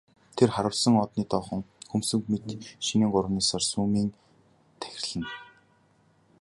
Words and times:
Тэр 0.37 0.49
харвасан 0.55 0.93
одны 1.05 1.23
доохон 1.31 1.61
хөмсөг 1.91 2.21
мэт 2.31 2.43
шинийн 2.85 3.11
гуравны 3.13 3.41
саран 3.49 3.67
сүүмийн 3.69 4.09
тахирлана. 4.79 5.29